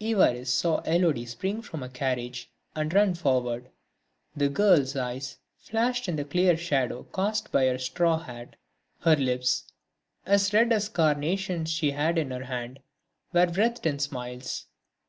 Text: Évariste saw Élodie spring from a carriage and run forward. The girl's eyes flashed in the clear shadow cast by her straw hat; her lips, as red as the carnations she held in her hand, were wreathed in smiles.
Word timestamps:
Évariste 0.00 0.46
saw 0.46 0.80
Élodie 0.82 1.26
spring 1.26 1.60
from 1.60 1.82
a 1.82 1.88
carriage 1.88 2.48
and 2.76 2.94
run 2.94 3.12
forward. 3.12 3.70
The 4.36 4.48
girl's 4.48 4.94
eyes 4.94 5.38
flashed 5.58 6.08
in 6.08 6.14
the 6.14 6.24
clear 6.24 6.56
shadow 6.56 7.02
cast 7.12 7.50
by 7.50 7.64
her 7.66 7.76
straw 7.78 8.18
hat; 8.20 8.54
her 9.00 9.16
lips, 9.16 9.64
as 10.24 10.54
red 10.54 10.72
as 10.72 10.88
the 10.88 10.94
carnations 10.94 11.72
she 11.72 11.90
held 11.90 12.18
in 12.18 12.30
her 12.30 12.44
hand, 12.44 12.78
were 13.32 13.46
wreathed 13.48 13.84
in 13.84 13.98
smiles. 13.98 14.66